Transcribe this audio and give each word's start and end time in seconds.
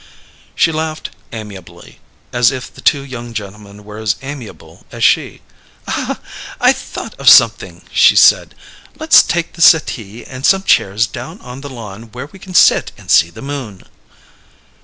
She 0.55 0.71
laughed 0.71 1.11
amiably, 1.31 1.99
as 2.33 2.49
if 2.49 2.73
the 2.73 2.81
two 2.81 3.03
young 3.05 3.35
gentlemen 3.35 3.83
were 3.83 3.99
as 3.99 4.15
amiable 4.23 4.83
as 4.91 5.03
she. 5.03 5.41
"I've 6.59 6.75
thought 6.77 7.13
of 7.19 7.29
something," 7.29 7.83
she 7.93 8.15
said. 8.15 8.55
"Let's 8.97 9.21
take 9.21 9.53
the 9.53 9.61
settee 9.61 10.25
and 10.25 10.43
some 10.43 10.63
chairs 10.63 11.05
down 11.05 11.39
on 11.41 11.61
the 11.61 11.69
lawn 11.69 12.11
where 12.13 12.25
we 12.25 12.39
can 12.39 12.55
sit 12.55 12.91
and 12.97 13.11
see 13.11 13.29
the 13.29 13.43
moon." 13.43 13.83